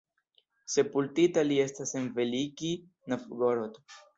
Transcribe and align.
Sepultita 0.75 1.43
li 1.49 1.59
estas 1.65 1.93
en 2.01 2.09
Velikij 2.17 2.73
Novgorod. 3.15 3.83